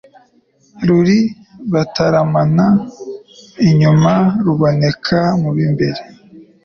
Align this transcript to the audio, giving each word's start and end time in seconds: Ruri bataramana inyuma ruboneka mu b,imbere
Ruri 0.85 1.19
bataramana 1.73 2.67
inyuma 3.69 4.13
ruboneka 4.45 5.19
mu 5.41 5.49
b,imbere 5.55 6.01